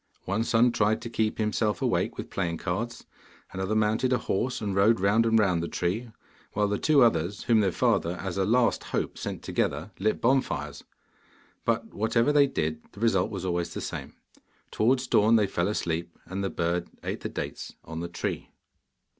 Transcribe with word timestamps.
One 0.25 0.43
son 0.43 0.71
tried 0.71 0.99
to 1.03 1.11
keep 1.11 1.37
himself 1.37 1.79
awake 1.79 2.17
with 2.17 2.31
playing 2.31 2.57
cards; 2.57 3.05
another 3.53 3.75
mounted 3.75 4.11
a 4.11 4.17
horse 4.17 4.59
and 4.59 4.75
rode 4.75 4.99
round 4.99 5.27
and 5.27 5.37
round 5.37 5.61
the 5.61 5.67
tree, 5.67 6.09
while 6.53 6.67
the 6.67 6.79
two 6.79 7.03
others, 7.03 7.43
whom 7.43 7.59
their 7.59 7.71
father 7.71 8.17
as 8.19 8.35
a 8.35 8.43
last 8.43 8.85
hope 8.85 9.15
sent 9.15 9.43
together, 9.43 9.91
lit 9.99 10.19
bonfires. 10.19 10.83
But 11.65 11.93
whatever 11.93 12.33
they 12.33 12.47
did, 12.47 12.81
the 12.93 12.99
result 12.99 13.29
was 13.29 13.45
always 13.45 13.75
the 13.75 13.79
same. 13.81 14.15
Towards 14.71 15.05
dawn 15.05 15.35
they 15.35 15.45
fell 15.45 15.67
asleep, 15.67 16.17
and 16.25 16.43
the 16.43 16.49
bird 16.49 16.89
ate 17.03 17.19
the 17.19 17.29
dates 17.29 17.75
on 17.85 17.99
the 17.99 18.09
tree. 18.09 18.49